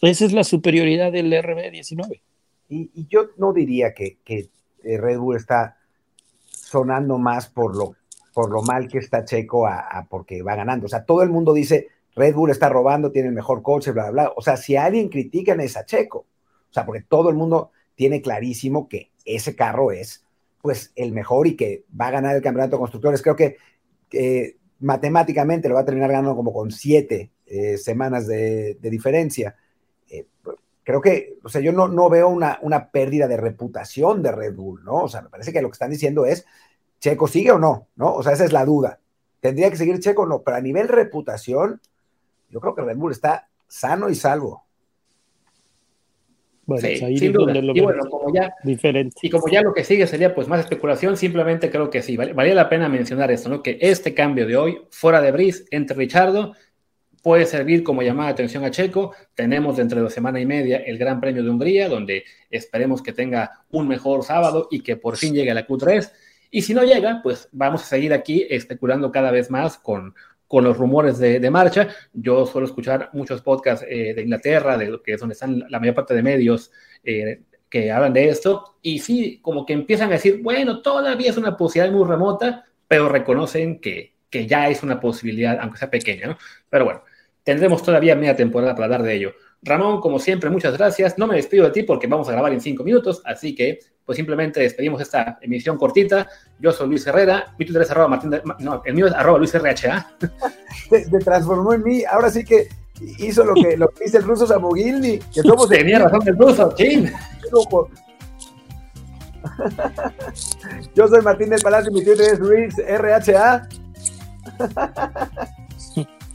Esa 0.00 0.24
es 0.24 0.32
la 0.32 0.42
superioridad 0.42 1.12
del 1.12 1.32
RB19. 1.32 2.20
Y, 2.70 2.90
yo 3.08 3.26
no 3.36 3.52
diría 3.52 3.94
que, 3.94 4.16
que, 4.24 4.48
Red 4.82 5.18
Bull 5.18 5.36
está 5.36 5.76
sonando 6.72 7.18
más 7.18 7.48
por 7.48 7.76
lo, 7.76 7.94
por 8.34 8.50
lo 8.50 8.62
mal 8.62 8.88
que 8.88 8.98
está 8.98 9.24
Checo 9.24 9.66
a, 9.66 10.06
porque 10.08 10.42
va 10.42 10.56
ganando. 10.56 10.86
O 10.86 10.88
sea, 10.88 11.04
todo 11.04 11.22
el 11.22 11.30
mundo 11.30 11.52
dice, 11.52 11.88
Red 12.16 12.34
Bull 12.34 12.50
está 12.50 12.68
robando, 12.68 13.12
tiene 13.12 13.28
el 13.28 13.34
mejor 13.34 13.62
coche, 13.62 13.92
bla, 13.92 14.10
bla, 14.10 14.12
bla. 14.24 14.32
O 14.36 14.42
sea, 14.42 14.56
si 14.56 14.74
alguien 14.74 15.08
critica 15.08 15.52
es 15.54 15.76
a 15.76 15.84
Checo. 15.84 16.18
O 16.18 16.72
sea, 16.72 16.86
porque 16.86 17.02
todo 17.02 17.28
el 17.28 17.36
mundo 17.36 17.70
tiene 17.94 18.22
clarísimo 18.22 18.88
que 18.88 19.10
ese 19.24 19.54
carro 19.54 19.92
es 19.92 20.24
pues 20.62 20.92
el 20.96 21.12
mejor 21.12 21.46
y 21.46 21.56
que 21.56 21.84
va 22.00 22.06
a 22.06 22.12
ganar 22.12 22.34
el 22.34 22.42
campeonato 22.42 22.76
de 22.76 22.80
constructores. 22.80 23.20
Creo 23.20 23.36
que 23.36 23.56
matemáticamente 24.82 25.68
lo 25.68 25.76
va 25.76 25.82
a 25.82 25.84
terminar 25.84 26.10
ganando 26.10 26.36
como 26.36 26.52
con 26.52 26.70
siete 26.70 27.30
eh, 27.46 27.78
semanas 27.78 28.26
de, 28.26 28.76
diferencia. 28.80 29.56
Creo 30.84 31.00
que, 31.00 31.38
o 31.42 31.48
sea, 31.48 31.60
yo 31.60 31.72
no, 31.72 31.88
no 31.88 32.10
veo 32.10 32.28
una, 32.28 32.58
una, 32.62 32.90
pérdida 32.90 33.28
de 33.28 33.36
reputación 33.36 34.22
de 34.22 34.32
Red 34.32 34.54
Bull, 34.54 34.82
¿no? 34.84 35.04
O 35.04 35.08
sea, 35.08 35.22
me 35.22 35.28
parece 35.28 35.52
que 35.52 35.62
lo 35.62 35.68
que 35.68 35.74
están 35.74 35.90
diciendo 35.90 36.26
es, 36.26 36.44
¿Checo 36.98 37.28
sigue 37.28 37.52
o 37.52 37.58
no? 37.58 37.88
¿No? 37.96 38.14
O 38.14 38.22
sea, 38.22 38.32
esa 38.32 38.44
es 38.44 38.52
la 38.52 38.64
duda. 38.64 38.98
¿Tendría 39.40 39.70
que 39.70 39.76
seguir 39.76 39.98
Checo 40.00 40.22
o 40.22 40.26
no? 40.26 40.42
Pero 40.42 40.56
a 40.56 40.60
nivel 40.60 40.88
reputación, 40.88 41.80
yo 42.48 42.60
creo 42.60 42.74
que 42.74 42.82
Red 42.82 42.96
Bull 42.96 43.12
está 43.12 43.48
sano 43.66 44.08
y 44.08 44.14
salvo. 44.14 44.64
Bueno, 46.64 46.88
y 46.88 47.80
bueno, 47.80 48.08
como 48.08 48.32
ya, 48.32 48.54
diferente. 48.62 49.16
Y 49.20 49.30
como 49.30 49.48
ya 49.48 49.62
lo 49.62 49.74
que 49.74 49.82
sigue 49.82 50.06
sería 50.06 50.32
pues 50.32 50.46
más 50.46 50.60
especulación, 50.60 51.16
simplemente 51.16 51.70
creo 51.70 51.90
que 51.90 52.02
sí, 52.02 52.16
valía 52.16 52.54
la 52.54 52.68
pena 52.68 52.88
mencionar 52.88 53.32
esto, 53.32 53.48
¿no? 53.48 53.62
Que 53.62 53.78
este 53.80 54.14
cambio 54.14 54.46
de 54.46 54.56
hoy, 54.56 54.82
fuera 54.90 55.20
de 55.20 55.32
Brice, 55.32 55.64
entre 55.72 55.96
Richardo, 55.96 56.54
puede 57.22 57.46
servir 57.46 57.82
como 57.82 58.02
llamada 58.02 58.28
de 58.28 58.32
atención 58.34 58.64
a 58.64 58.70
Checo. 58.70 59.14
Tenemos 59.34 59.76
dentro 59.76 60.02
de 60.02 60.10
semana 60.10 60.40
y 60.40 60.46
media 60.46 60.78
el 60.78 60.98
Gran 60.98 61.20
Premio 61.20 61.42
de 61.42 61.50
Hungría, 61.50 61.88
donde 61.88 62.24
esperemos 62.50 63.02
que 63.02 63.12
tenga 63.12 63.64
un 63.70 63.88
mejor 63.88 64.24
sábado 64.24 64.68
y 64.70 64.80
que 64.80 64.96
por 64.96 65.16
fin 65.16 65.34
llegue 65.34 65.50
a 65.50 65.54
la 65.54 65.66
Q3. 65.66 66.10
Y 66.50 66.62
si 66.62 66.74
no 66.74 66.84
llega, 66.84 67.20
pues 67.22 67.48
vamos 67.52 67.82
a 67.82 67.86
seguir 67.86 68.12
aquí 68.12 68.46
especulando 68.50 69.10
cada 69.10 69.30
vez 69.30 69.50
más 69.50 69.78
con, 69.78 70.14
con 70.46 70.64
los 70.64 70.76
rumores 70.76 71.18
de, 71.18 71.50
marcha. 71.50 71.88
Yo 72.12 72.44
suelo 72.44 72.66
escuchar 72.66 73.08
muchos 73.14 73.40
podcasts 73.40 73.86
eh, 73.88 74.12
de 74.12 74.20
Inglaterra, 74.20 74.76
de 74.76 74.90
lo 74.90 75.02
que 75.02 75.14
es 75.14 75.20
donde 75.20 75.32
están 75.32 75.64
la 75.70 75.80
mayor 75.80 75.94
parte 75.94 76.12
de 76.12 76.22
medios 76.22 76.70
eh, 77.02 77.40
que 77.70 77.90
hablan 77.90 78.12
de 78.12 78.28
esto, 78.28 78.76
y 78.82 78.98
sí, 78.98 79.40
como 79.40 79.64
que 79.64 79.72
empiezan 79.72 80.10
a 80.10 80.12
decir, 80.12 80.42
bueno, 80.42 80.82
todavía 80.82 81.30
es 81.30 81.38
una 81.38 81.56
posibilidad 81.56 81.96
muy 81.96 82.06
remota, 82.06 82.66
pero 82.86 83.08
reconocen 83.08 83.80
que, 83.80 84.12
ya 84.30 84.68
es 84.68 84.82
una 84.82 85.00
posibilidad, 85.00 85.58
aunque 85.58 85.78
sea 85.78 85.90
pequeña, 85.90 86.26
¿no? 86.26 86.38
Pero 86.68 86.84
bueno, 86.84 87.02
tendremos 87.44 87.82
todavía 87.82 88.14
media 88.14 88.36
temporada 88.36 88.74
para 88.74 88.86
hablar 88.86 89.02
de 89.02 89.14
ello. 89.14 89.32
Ramón, 89.62 90.00
como 90.00 90.18
siempre, 90.18 90.50
muchas 90.50 90.76
gracias. 90.76 91.16
No 91.18 91.26
me 91.26 91.36
despido 91.36 91.64
de 91.64 91.70
ti 91.70 91.82
porque 91.84 92.08
vamos 92.08 92.28
a 92.28 92.32
grabar 92.32 92.52
en 92.52 92.60
cinco 92.60 92.82
minutos, 92.82 93.22
así 93.24 93.54
que 93.54 93.78
pues 94.04 94.16
simplemente 94.16 94.60
despedimos 94.60 95.00
esta 95.00 95.38
emisión 95.40 95.78
cortita. 95.78 96.28
Yo 96.58 96.72
soy 96.72 96.88
Luis 96.88 97.06
Herrera, 97.06 97.54
mi 97.58 97.64
Twitter 97.64 97.82
es 97.82 97.90
arroba 97.92 98.08
Martín, 98.08 98.32
no, 98.58 98.82
el 98.84 98.94
mío 98.94 99.06
es 99.06 99.12
arroba 99.12 99.38
Luis 99.38 99.54
RHA. 99.54 100.16
Se, 100.90 101.18
transformó 101.20 101.74
en 101.74 101.84
mí, 101.84 102.02
ahora 102.04 102.28
sí 102.30 102.44
que 102.44 102.66
hizo 103.18 103.44
lo 103.44 103.54
que, 103.54 103.76
lo 103.76 103.88
que 103.88 104.04
dice 104.04 104.18
el 104.18 104.24
ruso 104.24 104.46
Samogilny, 104.46 105.18
que 105.32 105.42
somos 105.42 105.68
Tenía 105.68 106.00
razón 106.00 106.26
el 106.26 106.36
ruso, 106.36 106.74
chin. 106.76 107.12
Yo 110.94 111.08
soy 111.08 111.20
Martín 111.22 111.50
del 111.50 111.60
Palacio, 111.60 111.92
mi 111.92 112.04
Twitter 112.04 112.32
es 112.32 112.40
Luis 112.40 112.74
RHA. 112.76 113.68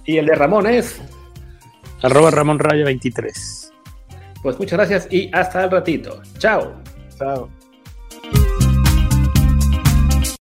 Y 0.08 0.18
el 0.18 0.26
de 0.26 0.36
Ramón 0.36 0.66
es 0.66 1.00
arroba 2.02 2.32
Ramón 2.32 2.60
Raya 2.60 2.86
23. 2.86 3.74
Pues 4.42 4.58
muchas 4.58 4.78
gracias 4.78 5.08
y 5.12 5.30
hasta 5.34 5.66
el 5.66 5.72
ratito. 5.72 6.22
Chao. 6.40 6.74
Chao. 7.18 7.50